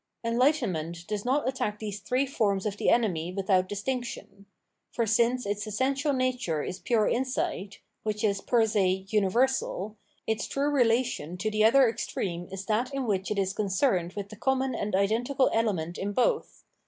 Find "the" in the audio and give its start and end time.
2.77-2.89, 10.47-10.49, 11.51-11.63, 14.29-14.35